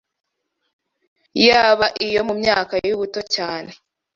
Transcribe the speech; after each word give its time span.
yaba 1.45 1.87
iyo 2.07 2.21
mu 2.27 2.33
myaka 2.41 2.73
y’ubuto 2.85 3.19
cyane 3.35 3.71